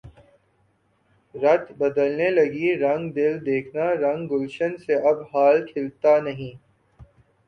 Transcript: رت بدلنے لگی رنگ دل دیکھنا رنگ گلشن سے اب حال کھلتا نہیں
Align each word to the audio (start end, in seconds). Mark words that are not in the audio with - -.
رت 1.35 1.65
بدلنے 1.79 2.29
لگی 2.29 2.69
رنگ 2.75 3.11
دل 3.13 3.33
دیکھنا 3.45 3.85
رنگ 3.95 4.21
گلشن 4.31 4.71
سے 4.77 4.93
اب 5.09 5.17
حال 5.31 5.65
کھلتا 5.67 6.13
نہیں 6.19 6.53